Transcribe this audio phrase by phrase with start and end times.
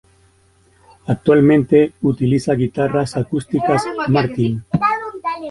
[1.05, 4.63] Actualmente utiliza guitarras acústicas Martin.